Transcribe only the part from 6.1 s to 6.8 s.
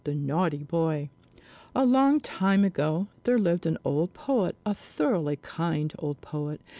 poet.